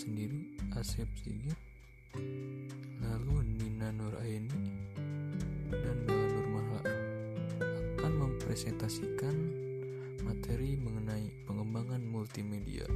sendiri 0.00 0.48
Asep 0.80 1.04
Sigit, 1.20 1.60
lalu 3.04 3.44
Nina 3.44 3.92
Nuraini 3.92 4.80
dan 5.68 5.96
Bella 6.08 6.24
Nurmala 6.24 6.80
akan 8.00 8.12
mempresentasikan 8.16 9.36
materi 10.24 10.80
mengenai 10.80 11.28
pengembangan 11.44 12.00
multimedia. 12.00 12.88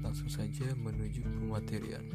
Langsung 0.00 0.32
saja 0.32 0.72
menuju 0.80 1.20
pematerian. 1.20 2.08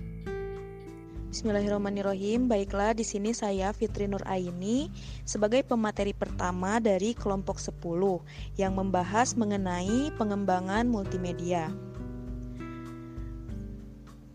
Bismillahirrahmanirrahim. 1.29 2.49
Baiklah, 2.49 2.97
di 2.97 3.05
sini 3.05 3.37
saya 3.37 3.69
Fitri 3.69 4.09
Nur 4.09 4.25
Aini 4.25 4.89
sebagai 5.29 5.61
pemateri 5.61 6.17
pertama 6.17 6.81
dari 6.81 7.13
kelompok 7.13 7.61
10 7.61 7.77
yang 8.57 8.73
membahas 8.73 9.37
mengenai 9.37 10.09
pengembangan 10.17 10.89
multimedia. 10.89 11.69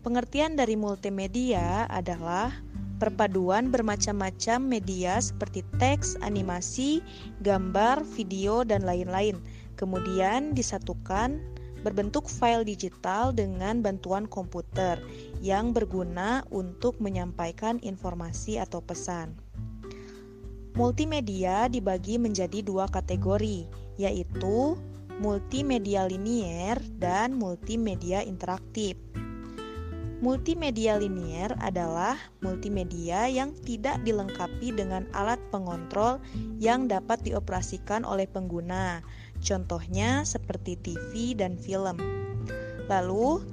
Pengertian 0.03 0.59
dari 0.59 0.75
multimedia 0.75 1.87
adalah 1.87 2.51
perpaduan 2.99 3.71
bermacam-macam 3.71 4.59
media 4.59 5.15
seperti 5.23 5.63
teks, 5.79 6.19
animasi, 6.19 6.99
gambar, 7.39 8.03
video, 8.11 8.67
dan 8.67 8.83
lain-lain. 8.83 9.39
Kemudian 9.79 10.51
disatukan 10.51 11.39
berbentuk 11.87 12.27
file 12.27 12.67
digital 12.67 13.31
dengan 13.31 13.79
bantuan 13.79 14.27
komputer 14.27 14.99
yang 15.39 15.71
berguna 15.71 16.43
untuk 16.51 16.99
menyampaikan 16.99 17.79
informasi 17.79 18.59
atau 18.59 18.83
pesan. 18.83 19.31
Multimedia 20.75 21.71
dibagi 21.71 22.19
menjadi 22.19 22.59
dua 22.59 22.91
kategori, 22.91 23.71
yaitu 23.95 24.75
multimedia 25.23 26.03
linier 26.11 26.75
dan 26.99 27.39
multimedia 27.39 28.19
interaktif. 28.19 28.99
Multimedia 30.23 30.95
linier 30.95 31.51
adalah 31.59 32.15
multimedia 32.39 33.27
yang 33.27 33.51
tidak 33.67 33.99
dilengkapi 34.07 34.71
dengan 34.71 35.03
alat 35.11 35.35
pengontrol 35.51 36.23
yang 36.63 36.87
dapat 36.87 37.19
dioperasikan 37.27 38.07
oleh 38.07 38.23
pengguna, 38.23 39.03
Contohnya 39.43 40.23
seperti 40.23 40.79
TV 40.79 41.35
dan 41.35 41.59
film. 41.59 41.99
Lalu, 42.87 43.43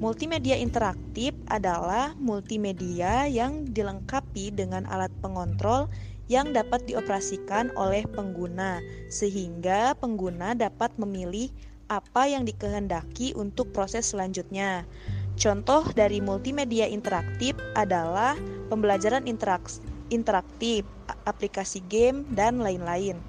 multimedia 0.00 0.56
interaktif 0.56 1.36
adalah 1.52 2.16
multimedia 2.16 3.28
yang 3.28 3.68
dilengkapi 3.68 4.56
dengan 4.56 4.88
alat 4.88 5.12
pengontrol 5.20 5.92
yang 6.32 6.56
dapat 6.56 6.88
dioperasikan 6.88 7.76
oleh 7.76 8.08
pengguna, 8.08 8.80
sehingga 9.12 9.92
pengguna 10.00 10.56
dapat 10.56 10.96
memilih 10.96 11.52
apa 11.86 12.26
yang 12.26 12.42
dikehendaki 12.42 13.36
untuk 13.38 13.70
proses 13.70 14.10
selanjutnya. 14.10 14.88
Contoh 15.36 15.84
dari 15.92 16.24
multimedia 16.24 16.88
interaktif 16.88 17.52
adalah 17.76 18.34
pembelajaran 18.72 19.28
interaktif, 19.28 20.82
aplikasi 21.28 21.84
game, 21.84 22.24
dan 22.32 22.58
lain-lain. 22.58 23.20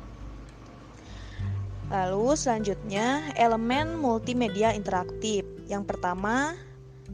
Lalu 1.87 2.35
selanjutnya 2.35 3.31
elemen 3.35 3.99
multimedia 3.99 4.71
interaktif. 4.75 5.43
Yang 5.67 5.83
pertama 5.87 6.55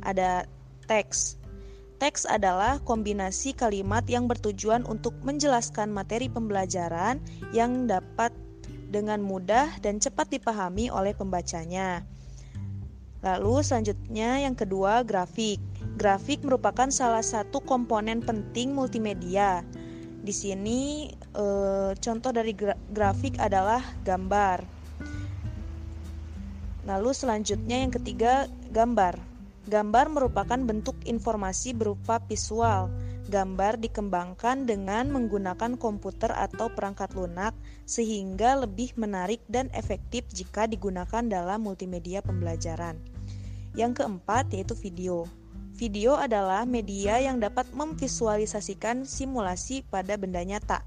ada 0.02 0.50
teks. 0.90 1.38
Teks 2.02 2.26
adalah 2.26 2.82
kombinasi 2.82 3.54
kalimat 3.54 4.04
yang 4.10 4.26
bertujuan 4.26 4.84
untuk 4.90 5.14
menjelaskan 5.22 5.94
materi 5.94 6.28
pembelajaran 6.28 7.22
yang 7.54 7.86
dapat 7.86 8.34
dengan 8.94 9.22
mudah 9.26 9.74
dan 9.82 9.98
cepat 9.98 10.30
dipahami 10.30 10.90
oleh 10.90 11.18
pembacanya. 11.18 12.06
Lalu 13.24 13.64
selanjutnya 13.64 14.44
yang 14.44 14.52
kedua 14.52 15.08
grafik. 15.08 15.64
Grafik 15.96 16.44
merupakan 16.44 16.92
salah 16.92 17.24
satu 17.24 17.64
komponen 17.64 18.20
penting 18.20 18.76
multimedia. 18.76 19.64
Di 20.20 20.36
sini 20.36 21.08
e, 21.32 21.46
contoh 21.96 22.32
dari 22.36 22.52
grafik 22.92 23.40
adalah 23.40 23.80
gambar. 24.04 24.68
Lalu 26.84 27.12
selanjutnya 27.16 27.80
yang 27.80 27.96
ketiga 27.96 28.52
gambar. 28.76 29.16
Gambar 29.72 30.12
merupakan 30.12 30.60
bentuk 30.60 31.00
informasi 31.08 31.72
berupa 31.72 32.20
visual. 32.28 32.92
Gambar 33.32 33.80
dikembangkan 33.80 34.68
dengan 34.68 35.08
menggunakan 35.16 35.80
komputer 35.80 36.36
atau 36.36 36.68
perangkat 36.76 37.16
lunak 37.16 37.56
sehingga 37.88 38.60
lebih 38.60 38.92
menarik 39.00 39.40
dan 39.48 39.72
efektif 39.72 40.28
jika 40.36 40.68
digunakan 40.68 41.24
dalam 41.24 41.64
multimedia 41.64 42.20
pembelajaran. 42.20 43.13
Yang 43.74 44.06
keempat 44.06 44.54
yaitu 44.54 44.78
video. 44.78 45.26
Video 45.74 46.14
adalah 46.14 46.70
media 46.70 47.18
yang 47.18 47.42
dapat 47.42 47.66
memvisualisasikan 47.74 49.10
simulasi 49.10 49.82
pada 49.90 50.14
benda 50.14 50.46
nyata. 50.46 50.86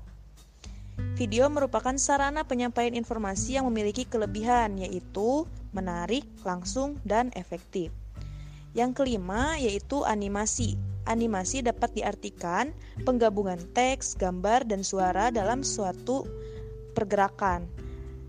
Video 1.19 1.51
merupakan 1.51 1.99
sarana 1.99 2.47
penyampaian 2.47 2.95
informasi 2.95 3.59
yang 3.59 3.67
memiliki 3.67 4.07
kelebihan, 4.07 4.79
yaitu 4.79 5.45
menarik, 5.75 6.25
langsung, 6.47 6.97
dan 7.03 7.35
efektif. 7.35 7.91
Yang 8.73 9.03
kelima 9.03 9.59
yaitu 9.59 10.07
animasi. 10.07 10.79
Animasi 11.07 11.67
dapat 11.67 11.91
diartikan 11.97 12.71
penggabungan 13.03 13.59
teks, 13.75 14.15
gambar, 14.15 14.65
dan 14.71 14.87
suara 14.87 15.35
dalam 15.35 15.67
suatu 15.67 16.25
pergerakan. 16.95 17.67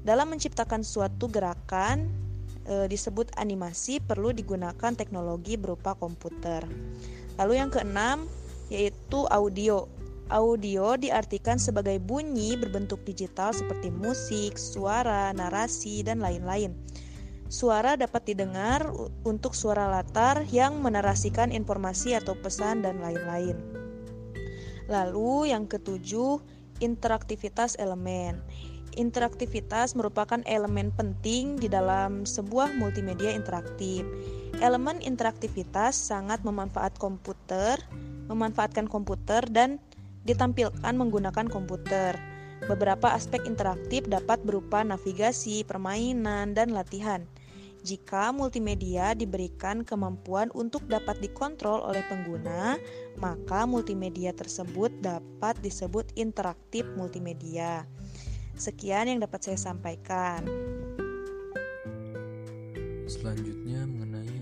Dalam 0.02 0.32
menciptakan 0.32 0.82
suatu 0.82 1.28
gerakan, 1.28 2.08
e, 2.68 2.86
disebut 2.92 3.32
animasi 3.40 4.04
perlu 4.04 4.36
digunakan 4.36 4.94
teknologi 4.94 5.56
berupa 5.56 5.96
komputer. 5.96 6.68
Lalu 7.40 7.54
yang 7.58 7.72
keenam 7.72 8.28
yaitu 8.68 9.24
audio. 9.32 9.88
Audio 10.28 11.00
diartikan 11.00 11.56
sebagai 11.56 12.04
bunyi 12.04 12.60
berbentuk 12.60 13.00
digital 13.08 13.56
seperti 13.56 13.88
musik, 13.88 14.60
suara, 14.60 15.32
narasi, 15.32 16.04
dan 16.04 16.20
lain-lain. 16.20 16.76
Suara 17.48 17.96
dapat 17.96 18.28
didengar 18.28 18.92
untuk 19.24 19.56
suara 19.56 19.88
latar 19.88 20.44
yang 20.52 20.84
menarasikan 20.84 21.56
informasi 21.56 22.12
atau 22.20 22.36
pesan 22.36 22.84
dan 22.84 23.00
lain-lain. 23.00 23.56
Lalu 24.92 25.56
yang 25.56 25.64
ketujuh, 25.64 26.44
interaktivitas 26.84 27.80
elemen. 27.80 28.44
Interaktivitas 28.98 29.94
merupakan 29.94 30.42
elemen 30.50 30.90
penting 30.90 31.62
di 31.62 31.70
dalam 31.70 32.26
sebuah 32.26 32.74
multimedia 32.82 33.30
interaktif. 33.30 34.02
Elemen 34.58 34.98
interaktivitas 35.06 35.94
sangat 35.94 36.42
memanfaat 36.42 36.98
komputer, 36.98 37.78
memanfaatkan 38.26 38.90
komputer 38.90 39.46
dan 39.54 39.78
ditampilkan 40.26 40.98
menggunakan 40.98 41.46
komputer. 41.46 42.18
Beberapa 42.66 43.14
aspek 43.14 43.46
interaktif 43.46 44.10
dapat 44.10 44.42
berupa 44.42 44.82
navigasi, 44.82 45.62
permainan, 45.62 46.58
dan 46.58 46.74
latihan. 46.74 47.22
Jika 47.86 48.34
multimedia 48.34 49.14
diberikan 49.14 49.86
kemampuan 49.86 50.50
untuk 50.58 50.90
dapat 50.90 51.22
dikontrol 51.22 51.86
oleh 51.86 52.02
pengguna, 52.10 52.82
maka 53.22 53.70
multimedia 53.70 54.34
tersebut 54.34 54.90
dapat 55.06 55.54
disebut 55.62 56.10
interaktif 56.18 56.84
multimedia. 56.98 57.86
Sekian 58.58 59.06
yang 59.06 59.22
dapat 59.22 59.46
saya 59.46 59.70
sampaikan. 59.70 60.42
Selanjutnya 63.06 63.86
mengenai 63.86 64.34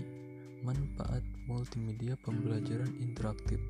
manfaat 0.64 1.20
multimedia 1.44 2.16
pembelajaran 2.24 2.96
interaktif. 2.96 3.60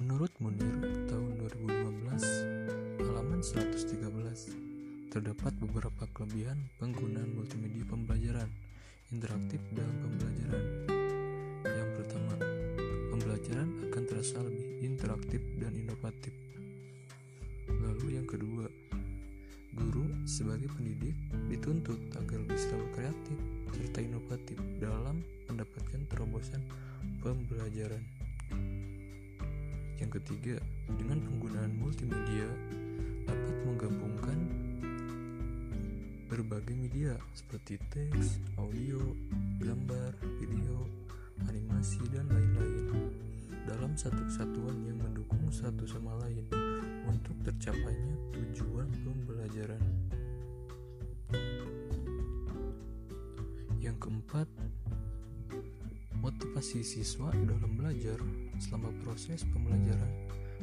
Menurut 0.00 0.32
Munir 0.40 0.72
tahun 1.04 1.36
2015 1.36 3.04
halaman 3.04 3.44
113 3.44 5.12
terdapat 5.12 5.52
beberapa 5.68 6.08
kelebihan 6.16 6.56
penggunaan 6.80 7.36
multimedia 7.36 7.84
pembelajaran 7.92 8.48
interaktif 9.12 9.60
dalam 9.76 9.96
pembelajaran. 10.00 10.64
Yang 11.68 11.90
pertama, 11.92 12.34
pembelajaran 13.12 13.68
akan 13.84 14.02
terasa 14.08 14.40
lebih 14.40 14.80
interaktif 14.80 15.44
dan 15.60 15.76
inovatif. 15.76 16.32
Lalu 17.68 18.16
yang 18.16 18.24
kedua, 18.24 18.89
sebagai 20.24 20.68
pendidik 20.76 21.16
dituntut 21.48 21.98
agar 22.16 22.40
bisa 22.48 22.76
kreatif 22.96 23.38
serta 23.72 24.00
inovatif 24.02 24.58
dalam 24.82 25.22
mendapatkan 25.48 26.00
terobosan 26.10 26.62
pembelajaran. 27.22 28.02
Yang 30.00 30.10
ketiga, 30.20 30.56
dengan 30.96 31.20
penggunaan 31.24 31.72
multimedia 31.76 32.48
dapat 33.28 33.56
menggabungkan 33.68 34.38
berbagai 36.30 36.72
media 36.78 37.18
seperti 37.36 37.76
teks, 37.90 38.40
audio, 38.56 39.02
gambar, 39.60 40.14
video, 40.40 40.88
animasi, 41.50 42.00
dan 42.14 42.30
lain-lain 42.30 43.12
dalam 43.68 43.92
satu 43.98 44.18
kesatuan 44.24 44.78
yang 44.88 44.98
mendukung 44.98 45.46
satu 45.52 45.84
sama 45.84 46.16
lain 46.24 46.69
untuk 47.10 47.34
tercapainya 47.42 48.14
tujuan 48.30 48.86
pembelajaran. 49.02 49.82
Yang 53.82 53.96
keempat, 53.98 54.46
motivasi 56.22 56.86
siswa 56.86 57.34
dalam 57.34 57.74
belajar 57.74 58.22
selama 58.62 58.94
proses 59.02 59.42
pembelajaran 59.50 60.12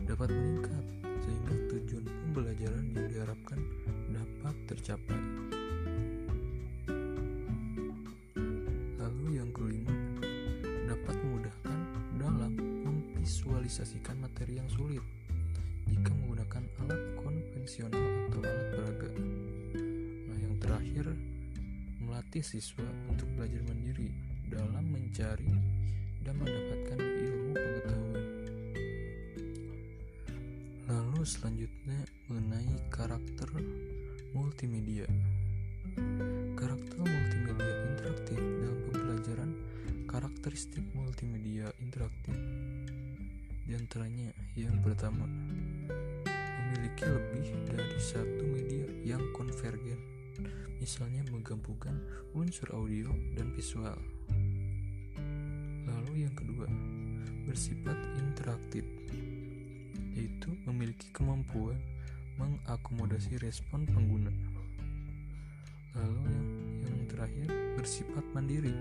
dapat 0.07 0.31
meningkat 0.31 0.83
sehingga 1.19 1.53
tujuan 1.75 2.05
pembelajaran 2.07 2.85
yang 2.95 3.05
diharapkan 3.11 3.59
dapat 4.15 4.55
tercapai. 4.71 5.19
Lalu 8.95 9.27
yang 9.35 9.51
kelima, 9.51 9.95
dapat 10.88 11.15
memudahkan 11.19 11.79
dalam 12.15 12.53
memvisualisasikan 12.88 14.15
materi 14.23 14.63
yang 14.63 14.69
sulit 14.71 15.03
menggunakan 16.47 16.63
alat 16.79 17.03
konvensional 17.19 18.07
atau 18.31 18.39
alat 18.39 18.67
peraga. 18.71 19.09
Nah, 20.31 20.38
yang 20.39 20.55
terakhir, 20.63 21.05
melatih 21.99 22.44
siswa 22.44 22.88
untuk 23.11 23.27
belajar 23.35 23.59
mandiri 23.67 24.15
dalam 24.47 24.88
mencari 24.88 25.51
dan 26.23 26.33
mendapatkan 26.39 26.99
ilmu 27.03 27.51
pengetahuan. 27.51 28.25
Lalu 30.88 31.21
selanjutnya 31.27 31.99
mengenai 32.31 32.75
karakter 32.95 33.50
multimedia. 34.31 35.03
Karakter 36.55 36.95
multimedia 37.03 37.75
interaktif 37.91 38.39
dalam 38.39 38.79
pembelajaran 38.88 39.51
karakteristik 40.07 40.85
multimedia 40.95 41.67
interaktif 41.83 42.39
di 43.67 43.75
antaranya 43.75 44.31
yang 44.55 44.79
pertama 44.79 45.27
memiliki 46.67 47.07
lebih 47.07 47.47
dari 47.63 47.95
satu 47.95 48.43
media 48.43 48.83
yang 49.07 49.23
konvergen 49.31 49.95
misalnya 50.83 51.23
menggabungkan 51.31 51.95
unsur 52.35 52.67
audio 52.75 53.07
dan 53.39 53.55
visual. 53.55 53.95
Lalu 55.87 56.27
yang 56.27 56.35
kedua 56.35 56.67
bersifat 57.47 57.95
interaktif 58.19 58.83
yaitu 60.11 60.51
memiliki 60.67 61.07
kemampuan 61.15 61.79
mengakomodasi 62.35 63.39
respon 63.39 63.87
pengguna. 63.87 64.33
Lalu 65.95 66.21
yang, 66.27 66.47
yang 66.83 66.99
terakhir 67.07 67.49
bersifat 67.79 68.25
mandiri 68.35 68.75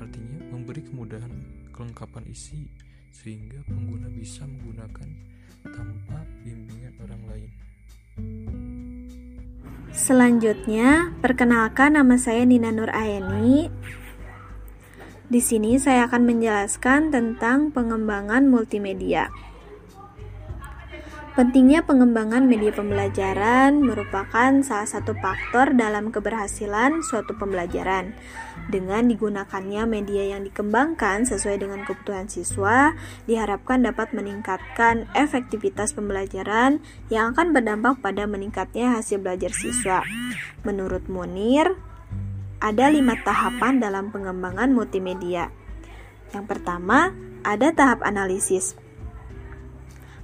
artinya 0.00 0.40
memberi 0.56 0.80
kemudahan 0.88 1.34
kelengkapan 1.68 2.24
isi 2.32 2.64
sehingga 3.12 3.60
pengguna 3.68 4.08
bisa 4.08 4.48
menggunakan 4.48 5.10
tanpa 5.68 6.22
bimbingan 6.48 6.94
orang 7.04 7.22
lain. 7.28 7.50
Selanjutnya, 9.92 11.12
perkenalkan 11.20 12.00
nama 12.00 12.16
saya 12.16 12.46
Nina 12.48 12.72
Nur 12.72 12.88
Aeni. 12.88 13.68
Di 15.28 15.40
sini 15.44 15.76
saya 15.76 16.08
akan 16.08 16.24
menjelaskan 16.24 17.12
tentang 17.12 17.68
pengembangan 17.68 18.48
multimedia. 18.48 19.28
Pentingnya 21.36 21.86
pengembangan 21.86 22.48
media 22.48 22.74
pembelajaran 22.74 23.78
merupakan 23.78 24.58
salah 24.64 24.88
satu 24.88 25.14
faktor 25.22 25.76
dalam 25.76 26.10
keberhasilan 26.10 27.04
suatu 27.04 27.36
pembelajaran. 27.36 28.16
Dengan 28.68 29.08
digunakannya 29.08 29.88
media 29.88 30.36
yang 30.36 30.44
dikembangkan 30.44 31.24
sesuai 31.24 31.56
dengan 31.56 31.88
kebutuhan 31.88 32.28
siswa, 32.28 32.92
diharapkan 33.24 33.80
dapat 33.80 34.12
meningkatkan 34.12 35.08
efektivitas 35.16 35.96
pembelajaran 35.96 36.84
yang 37.08 37.32
akan 37.32 37.56
berdampak 37.56 38.04
pada 38.04 38.28
meningkatnya 38.28 39.00
hasil 39.00 39.24
belajar 39.24 39.56
siswa. 39.56 40.04
Menurut 40.68 41.08
Munir, 41.08 41.80
ada 42.60 42.92
lima 42.92 43.16
tahapan 43.24 43.80
dalam 43.80 44.12
pengembangan 44.12 44.68
multimedia. 44.76 45.48
Yang 46.36 46.44
pertama, 46.44 47.16
ada 47.40 47.72
tahap 47.72 48.04
analisis. 48.04 48.76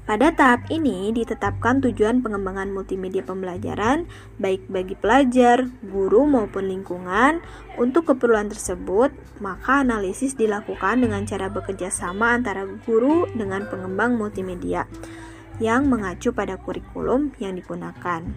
Pada 0.05 0.37
tahap 0.37 0.69
ini 0.69 1.17
ditetapkan 1.17 1.81
tujuan 1.81 2.21
pengembangan 2.21 2.69
multimedia 2.69 3.25
pembelajaran 3.25 4.05
baik 4.37 4.69
bagi 4.69 4.93
pelajar, 5.01 5.65
guru 5.81 6.29
maupun 6.29 6.69
lingkungan. 6.69 7.41
Untuk 7.81 8.13
keperluan 8.13 8.53
tersebut, 8.53 9.17
maka 9.41 9.81
analisis 9.81 10.37
dilakukan 10.37 11.01
dengan 11.01 11.25
cara 11.25 11.49
bekerja 11.49 11.89
sama 11.89 12.37
antara 12.37 12.69
guru 12.85 13.25
dengan 13.33 13.65
pengembang 13.65 14.21
multimedia 14.21 14.85
yang 15.57 15.89
mengacu 15.89 16.37
pada 16.37 16.61
kurikulum 16.61 17.33
yang 17.41 17.57
digunakan. 17.57 18.29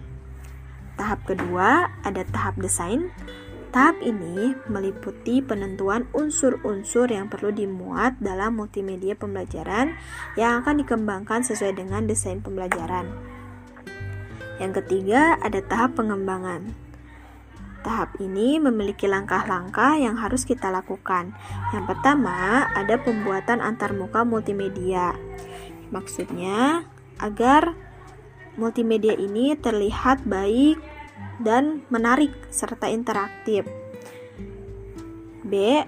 Tahap 0.96 1.20
kedua 1.28 1.92
ada 2.00 2.24
tahap 2.32 2.56
desain. 2.56 3.12
Tahap 3.68 4.00
ini 4.00 4.56
meliputi 4.64 5.44
penentuan 5.44 6.08
unsur-unsur 6.16 7.12
yang 7.12 7.28
perlu 7.28 7.52
dimuat 7.52 8.16
dalam 8.16 8.56
multimedia 8.56 9.12
pembelajaran 9.12 9.92
yang 10.40 10.64
akan 10.64 10.80
dikembangkan 10.80 11.44
sesuai 11.44 11.76
dengan 11.76 12.08
desain 12.08 12.40
pembelajaran. 12.40 13.12
Yang 14.56 14.82
ketiga, 14.82 15.36
ada 15.44 15.60
tahap 15.60 16.00
pengembangan. 16.00 16.72
Tahap 17.84 18.16
ini 18.18 18.56
memiliki 18.56 19.04
langkah-langkah 19.04 20.00
yang 20.00 20.16
harus 20.16 20.48
kita 20.48 20.72
lakukan. 20.72 21.36
Yang 21.70 21.84
pertama, 21.92 22.66
ada 22.72 22.96
pembuatan 22.96 23.60
antarmuka 23.60 24.24
multimedia. 24.24 25.12
Maksudnya, 25.92 26.88
agar 27.20 27.76
multimedia 28.58 29.14
ini 29.14 29.54
terlihat 29.54 30.24
baik 30.26 30.97
dan 31.42 31.86
menarik 31.88 32.34
serta 32.50 32.90
interaktif. 32.90 33.64
B. 35.46 35.82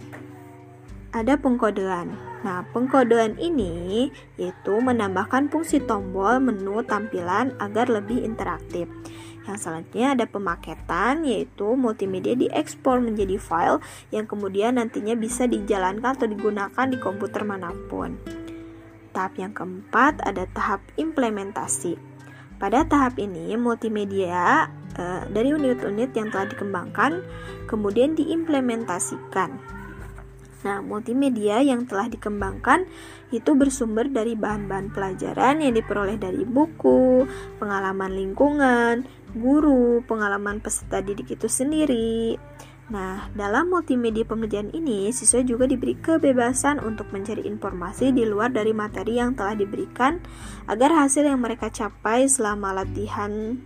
Ada 1.11 1.35
pengkodean. 1.43 2.15
Nah, 2.41 2.65
pengkodean 2.73 3.37
ini 3.37 4.09
yaitu 4.41 4.79
menambahkan 4.81 5.53
fungsi 5.53 5.83
tombol 5.83 6.41
menu 6.41 6.81
tampilan 6.87 7.53
agar 7.61 7.91
lebih 7.91 8.25
interaktif. 8.25 8.89
Yang 9.45 9.59
selanjutnya 9.67 10.09
ada 10.15 10.25
pemaketan 10.31 11.27
yaitu 11.27 11.75
multimedia 11.75 12.39
diekspor 12.39 13.03
menjadi 13.03 13.37
file 13.37 13.83
yang 14.15 14.25
kemudian 14.25 14.79
nantinya 14.79 15.19
bisa 15.19 15.51
dijalankan 15.51 16.15
atau 16.17 16.31
digunakan 16.31 16.87
di 16.87 16.97
komputer 17.03 17.43
mana 17.43 17.75
pun. 17.91 18.17
Tahap 19.11 19.35
yang 19.37 19.51
keempat 19.51 20.23
ada 20.23 20.47
tahap 20.55 20.81
implementasi. 20.95 21.99
Pada 22.63 22.87
tahap 22.87 23.19
ini 23.19 23.59
multimedia 23.59 24.71
dari 25.31 25.55
unit-unit 25.55 26.13
yang 26.13 26.29
telah 26.29 26.47
dikembangkan 26.51 27.25
kemudian 27.71 28.19
diimplementasikan. 28.19 29.81
Nah, 30.61 30.85
multimedia 30.85 31.65
yang 31.65 31.89
telah 31.89 32.13
dikembangkan 32.13 32.85
itu 33.33 33.57
bersumber 33.57 34.13
dari 34.13 34.37
bahan-bahan 34.37 34.93
pelajaran 34.93 35.65
yang 35.65 35.73
diperoleh 35.73 36.21
dari 36.21 36.45
buku, 36.45 37.25
pengalaman 37.57 38.13
lingkungan, 38.13 39.09
guru, 39.33 40.05
pengalaman 40.05 40.61
peserta 40.61 41.01
didik 41.01 41.33
itu 41.33 41.49
sendiri. 41.49 42.37
Nah, 42.91 43.31
dalam 43.39 43.71
multimedia 43.71 44.27
pembelajaran 44.27 44.75
ini, 44.75 45.15
siswa 45.15 45.41
juga 45.47 45.71
diberi 45.71 45.95
kebebasan 45.95 46.83
untuk 46.83 47.09
mencari 47.15 47.47
informasi 47.47 48.11
di 48.11 48.27
luar 48.27 48.51
dari 48.51 48.75
materi 48.75 49.23
yang 49.23 49.39
telah 49.39 49.55
diberikan 49.55 50.19
agar 50.67 51.07
hasil 51.07 51.23
yang 51.23 51.39
mereka 51.39 51.71
capai 51.71 52.27
selama 52.27 52.83
latihan 52.83 53.63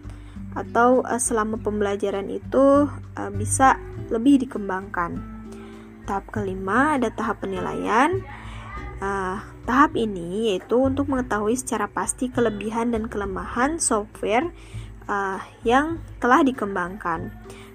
atau 0.55 1.03
uh, 1.03 1.21
selama 1.21 1.59
pembelajaran 1.61 2.31
itu 2.31 2.89
uh, 2.91 3.31
bisa 3.35 3.79
lebih 4.09 4.47
dikembangkan. 4.47 5.19
Tahap 6.07 6.31
kelima 6.31 6.99
ada 6.99 7.11
tahap 7.11 7.43
penilaian. 7.43 8.23
Uh, 9.03 9.37
tahap 9.67 9.99
ini 9.99 10.55
yaitu 10.55 10.79
untuk 10.79 11.11
mengetahui 11.11 11.59
secara 11.59 11.91
pasti 11.91 12.31
kelebihan 12.31 12.95
dan 12.95 13.11
kelemahan 13.11 13.83
software 13.83 14.49
uh, 15.11 15.43
yang 15.67 15.99
telah 16.23 16.47
dikembangkan, 16.47 17.35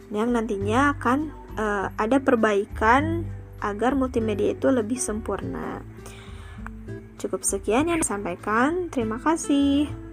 yang 0.09 0.31
nantinya 0.31 0.95
akan 0.95 1.35
uh, 1.59 1.91
ada 1.99 2.17
perbaikan 2.23 3.27
agar 3.59 3.93
multimedia 3.93 4.55
itu 4.55 4.71
lebih 4.71 4.97
sempurna. 4.97 5.83
Cukup 7.19 7.43
sekian 7.43 7.91
yang 7.91 7.99
disampaikan. 7.99 8.87
Terima 8.87 9.19
kasih. 9.19 10.08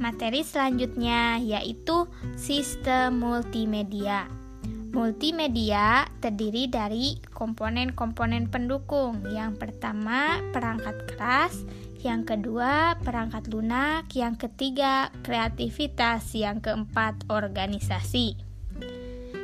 Materi 0.00 0.44
selanjutnya 0.46 1.40
yaitu 1.42 2.08
sistem 2.36 3.20
multimedia. 3.20 4.28
Multimedia 4.92 6.04
terdiri 6.20 6.68
dari 6.68 7.16
komponen-komponen 7.32 8.52
pendukung. 8.52 9.24
Yang 9.32 9.56
pertama, 9.56 10.36
perangkat 10.52 11.08
keras, 11.08 11.64
yang 12.04 12.28
kedua, 12.28 13.00
perangkat 13.00 13.48
lunak, 13.48 14.12
yang 14.12 14.36
ketiga, 14.36 15.08
kreativitas, 15.24 16.36
yang 16.36 16.60
keempat, 16.60 17.24
organisasi. 17.32 18.51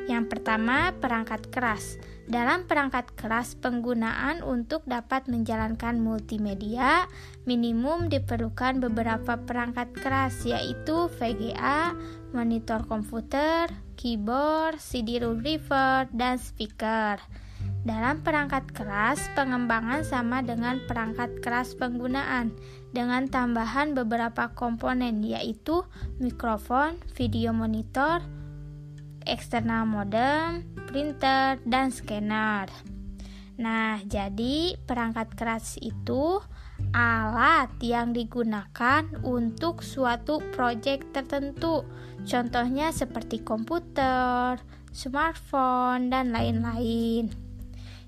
Yang 0.09 0.25
pertama, 0.33 0.97
perangkat 0.97 1.53
keras. 1.53 2.00
Dalam 2.29 2.65
perangkat 2.65 3.12
keras, 3.17 3.57
penggunaan 3.57 4.41
untuk 4.41 4.85
dapat 4.88 5.29
menjalankan 5.29 6.00
multimedia 6.00 7.09
minimum 7.45 8.09
diperlukan 8.09 8.81
beberapa 8.85 9.37
perangkat 9.45 9.93
keras 9.97 10.45
yaitu 10.49 11.09
VGA, 11.21 11.93
monitor 12.33 12.85
komputer, 12.88 13.69
keyboard, 13.97 14.81
CD 14.81 15.21
receiver, 15.21 16.09
dan 16.12 16.37
speaker. 16.37 17.21
Dalam 17.85 18.21
perangkat 18.21 18.69
keras, 18.77 19.25
pengembangan 19.33 20.05
sama 20.05 20.45
dengan 20.45 20.85
perangkat 20.85 21.41
keras 21.41 21.73
penggunaan 21.73 22.53
dengan 22.93 23.29
tambahan 23.29 23.97
beberapa 23.97 24.53
komponen 24.53 25.25
yaitu 25.25 25.85
mikrofon, 26.21 27.00
video 27.17 27.57
monitor, 27.57 28.21
eksternal 29.27 29.89
modem, 29.89 30.63
printer, 30.87 31.59
dan 31.65 31.91
scanner. 31.91 32.69
Nah, 33.59 33.99
jadi 34.07 34.79
perangkat 34.87 35.35
keras 35.35 35.83
itu 35.83 36.39
alat 36.95 37.75
yang 37.83 38.15
digunakan 38.15 39.03
untuk 39.27 39.83
suatu 39.83 40.39
proyek 40.55 41.11
tertentu. 41.11 41.83
Contohnya 42.23 42.95
seperti 42.95 43.43
komputer, 43.43 44.63
smartphone, 44.95 46.11
dan 46.11 46.31
lain-lain. 46.31 47.35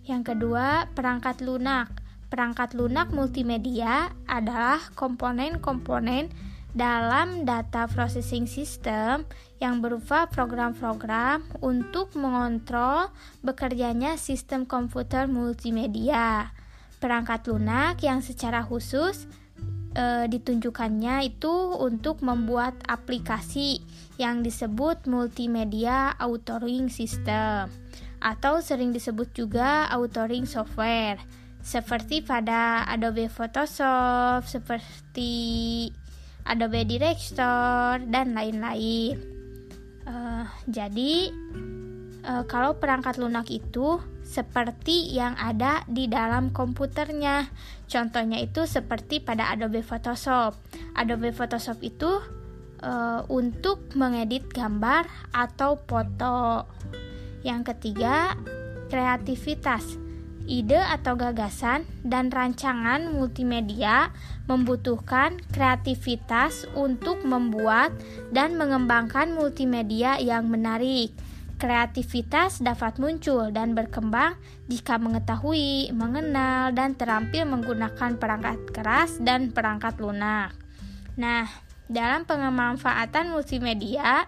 Yang 0.06 0.22
kedua, 0.34 0.86
perangkat 0.94 1.42
lunak. 1.42 1.98
Perangkat 2.30 2.78
lunak 2.78 3.10
multimedia 3.10 4.14
adalah 4.30 4.78
komponen-komponen 4.94 6.30
dalam 6.70 7.42
data 7.42 7.90
processing 7.90 8.46
system 8.46 9.26
yang 9.58 9.82
berupa 9.82 10.30
program-program 10.30 11.42
untuk 11.60 12.14
mengontrol 12.14 13.10
bekerjanya 13.42 14.14
sistem 14.16 14.64
komputer 14.64 15.26
multimedia. 15.26 16.54
Perangkat 17.00 17.48
lunak 17.48 18.00
yang 18.04 18.20
secara 18.20 18.62
khusus 18.62 19.26
e, 19.96 20.28
ditunjukkannya 20.30 21.32
itu 21.32 21.52
untuk 21.80 22.22
membuat 22.22 22.76
aplikasi 22.86 23.82
yang 24.20 24.44
disebut 24.44 25.08
multimedia 25.08 26.14
authoring 26.20 26.92
system 26.92 27.72
atau 28.20 28.60
sering 28.60 28.92
disebut 28.92 29.32
juga 29.32 29.88
authoring 29.88 30.44
software 30.44 31.16
seperti 31.60 32.24
pada 32.24 32.88
Adobe 32.88 33.28
Photoshop, 33.28 34.48
seperti 34.48 35.32
Adobe 36.46 36.84
Director 36.84 38.00
dan 38.08 38.36
lain-lain. 38.36 39.16
Uh, 40.04 40.44
jadi 40.66 41.30
uh, 42.26 42.44
kalau 42.48 42.76
perangkat 42.76 43.20
lunak 43.20 43.48
itu 43.52 44.00
seperti 44.24 45.10
yang 45.10 45.34
ada 45.38 45.82
di 45.90 46.06
dalam 46.06 46.54
komputernya. 46.54 47.50
Contohnya 47.90 48.38
itu 48.38 48.64
seperti 48.64 49.18
pada 49.18 49.50
Adobe 49.50 49.82
Photoshop. 49.82 50.54
Adobe 50.94 51.34
Photoshop 51.34 51.82
itu 51.82 52.22
uh, 52.82 53.26
untuk 53.26 53.90
mengedit 53.98 54.46
gambar 54.50 55.06
atau 55.34 55.80
foto. 55.82 56.66
Yang 57.42 57.74
ketiga, 57.74 58.36
kreativitas 58.92 60.09
ide 60.48 60.78
atau 60.78 61.18
gagasan 61.18 61.84
dan 62.06 62.32
rancangan 62.32 63.12
multimedia 63.12 64.14
membutuhkan 64.48 65.36
kreativitas 65.52 66.64
untuk 66.72 67.22
membuat 67.26 67.92
dan 68.32 68.56
mengembangkan 68.56 69.34
multimedia 69.36 70.16
yang 70.22 70.48
menarik. 70.48 71.12
Kreativitas 71.60 72.64
dapat 72.64 72.96
muncul 72.96 73.52
dan 73.52 73.76
berkembang 73.76 74.32
jika 74.72 74.96
mengetahui, 74.96 75.92
mengenal, 75.92 76.72
dan 76.72 76.96
terampil 76.96 77.44
menggunakan 77.44 78.16
perangkat 78.16 78.56
keras 78.72 79.20
dan 79.20 79.52
perangkat 79.52 80.00
lunak. 80.00 80.56
Nah, 81.20 81.44
dalam 81.84 82.24
pengemanfaatan 82.24 83.28
multimedia 83.28 84.24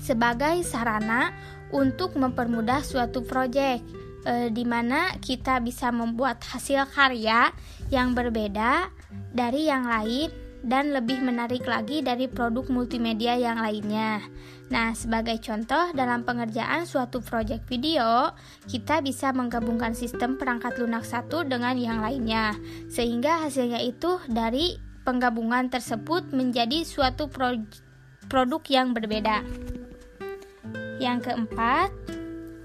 sebagai 0.00 0.64
sarana 0.64 1.36
untuk 1.68 2.16
mempermudah 2.16 2.80
suatu 2.80 3.20
proyek, 3.28 3.84
e, 4.22 4.48
di 4.50 4.64
mana 4.66 5.14
kita 5.18 5.58
bisa 5.62 5.90
membuat 5.90 6.42
hasil 6.42 6.88
karya 6.90 7.50
yang 7.92 8.16
berbeda 8.16 8.88
dari 9.34 9.68
yang 9.68 9.86
lain 9.86 10.30
dan 10.62 10.94
lebih 10.94 11.18
menarik 11.18 11.66
lagi 11.66 12.00
dari 12.00 12.30
produk 12.30 12.70
multimedia 12.70 13.34
yang 13.34 13.58
lainnya. 13.58 14.22
Nah, 14.70 14.94
sebagai 14.94 15.36
contoh 15.42 15.90
dalam 15.92 16.22
pengerjaan 16.22 16.86
suatu 16.86 17.18
proyek 17.20 17.66
video, 17.66 18.32
kita 18.70 19.02
bisa 19.02 19.34
menggabungkan 19.34 19.92
sistem 19.92 20.38
perangkat 20.38 20.78
lunak 20.78 21.04
satu 21.04 21.42
dengan 21.44 21.76
yang 21.76 21.98
lainnya, 22.00 22.54
sehingga 22.88 23.42
hasilnya 23.44 23.82
itu 23.82 24.22
dari 24.30 24.78
penggabungan 25.02 25.68
tersebut 25.68 26.30
menjadi 26.30 26.86
suatu 26.86 27.26
pro 27.26 27.58
produk 28.30 28.62
yang 28.70 28.94
berbeda. 28.94 29.42
Yang 31.02 31.18
keempat, 31.26 31.90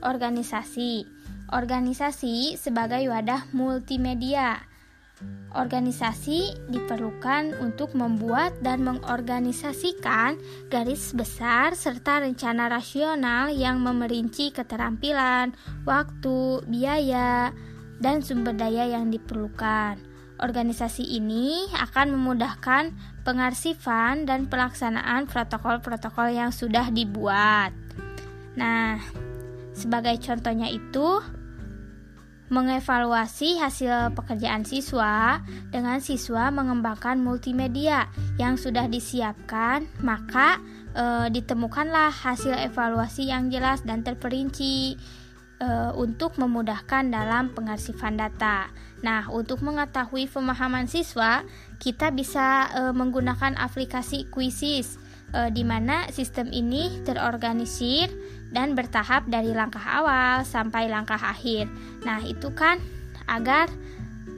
organisasi. 0.05 1.16
Organisasi 1.47 2.59
sebagai 2.59 3.07
wadah 3.07 3.47
multimedia. 3.55 4.59
Organisasi 5.55 6.69
diperlukan 6.69 7.57
untuk 7.63 7.95
membuat 7.95 8.53
dan 8.61 8.83
mengorganisasikan 8.83 10.37
garis 10.67 11.15
besar 11.15 11.73
serta 11.73 12.21
rencana 12.21 12.69
rasional 12.69 13.49
yang 13.49 13.79
memerinci 13.81 14.51
keterampilan, 14.53 15.55
waktu, 15.87 16.67
biaya, 16.67 17.55
dan 17.97 18.21
sumber 18.21 18.53
daya 18.53 18.85
yang 18.99 19.09
diperlukan. 19.09 19.97
Organisasi 20.37 21.17
ini 21.17 21.65
akan 21.73 22.13
memudahkan 22.13 22.93
pengarsifan 23.25 24.29
dan 24.29 24.45
pelaksanaan 24.45 25.25
protokol-protokol 25.25 26.29
yang 26.29 26.53
sudah 26.53 26.93
dibuat. 26.93 27.73
Nah, 28.53 29.01
sebagai 29.73 30.21
contohnya 30.21 30.69
itu, 30.69 31.36
mengevaluasi 32.47 33.59
hasil 33.59 34.15
pekerjaan 34.15 34.63
siswa 34.63 35.43
dengan 35.67 35.99
siswa 35.99 36.47
mengembangkan 36.47 37.19
multimedia 37.19 38.07
yang 38.39 38.55
sudah 38.55 38.87
disiapkan, 38.87 39.83
maka 39.99 40.63
e, 40.95 41.27
ditemukanlah 41.31 42.11
hasil 42.11 42.55
evaluasi 42.55 43.27
yang 43.27 43.51
jelas 43.51 43.83
dan 43.83 44.07
terperinci 44.07 44.95
e, 45.59 45.69
untuk 45.99 46.39
memudahkan 46.39 47.11
dalam 47.11 47.51
pengarsifan 47.51 48.15
data. 48.15 48.71
Nah, 49.03 49.27
untuk 49.29 49.61
mengetahui 49.61 50.31
pemahaman 50.31 50.87
siswa, 50.87 51.43
kita 51.83 52.15
bisa 52.15 52.71
e, 52.71 52.81
menggunakan 52.95 53.59
aplikasi 53.59 54.31
Quizzes 54.31 55.06
e, 55.33 55.51
di 55.51 55.63
mana 55.63 56.07
sistem 56.11 56.51
ini 56.51 57.03
terorganisir 57.03 58.11
dan 58.51 58.75
bertahap 58.75 59.27
dari 59.27 59.51
langkah 59.51 59.83
awal 59.83 60.47
sampai 60.47 60.87
langkah 60.87 61.19
akhir. 61.19 61.67
Nah, 62.07 62.23
itu 62.23 62.51
kan 62.55 62.79
agar 63.27 63.67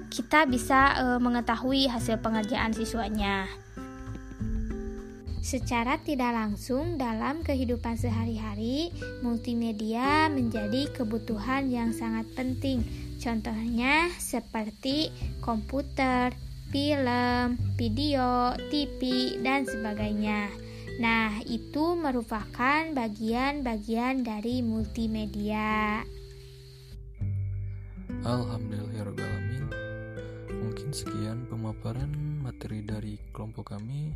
kita 0.10 0.50
bisa 0.50 0.98
e, 0.98 1.06
mengetahui 1.22 1.86
hasil 1.90 2.18
pengerjaan 2.22 2.74
siswanya. 2.74 3.46
Secara 5.40 5.98
tidak 6.06 6.36
langsung 6.36 7.02
dalam 7.02 7.42
kehidupan 7.42 7.98
sehari-hari, 7.98 8.94
multimedia 9.26 10.30
menjadi 10.30 10.94
kebutuhan 10.94 11.74
yang 11.74 11.90
sangat 11.90 12.30
penting. 12.38 12.86
Contohnya 13.18 14.14
seperti 14.22 15.10
komputer, 15.42 16.38
film, 16.70 17.58
video, 17.80 18.54
TV, 18.70 19.42
dan 19.42 19.66
sebagainya. 19.66 20.69
Nah, 21.00 21.40
itu 21.48 21.96
merupakan 21.96 22.92
bagian-bagian 22.92 24.20
dari 24.20 24.60
multimedia. 24.60 26.04
Alhamdulillahirrahmanirrahim. 28.28 29.72
Mungkin 30.60 30.92
sekian 30.92 31.48
pemaparan 31.48 32.12
materi 32.44 32.84
dari 32.84 33.16
kelompok 33.32 33.80
kami. 33.80 34.12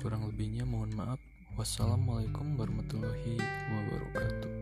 Kurang 0.00 0.24
lebihnya 0.32 0.64
mohon 0.64 0.88
maaf. 0.96 1.20
Wassalamualaikum 1.60 2.56
warahmatullahi 2.56 3.36
wabarakatuh. 3.68 4.59